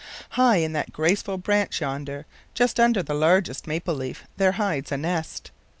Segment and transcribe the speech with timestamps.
[0.01, 0.25] I.
[0.33, 4.97] High in that graceful branch yonder, just under the largest maple leaf, there hides a
[4.97, 5.51] nest.